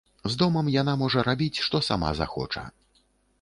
З 0.35 0.37
домам 0.41 0.71
яна 0.75 0.95
можа 1.01 1.25
рабіць, 1.27 1.61
што 1.67 1.83
сама 1.89 2.09
захоча. 2.21 2.65